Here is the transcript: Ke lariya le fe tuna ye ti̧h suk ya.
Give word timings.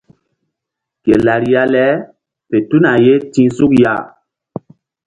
Ke 1.03 1.13
lariya 1.25 1.63
le 1.73 1.85
fe 2.49 2.57
tuna 2.69 2.91
ye 3.05 3.13
ti̧h 3.31 3.51
suk 3.57 3.71
ya. 3.81 3.93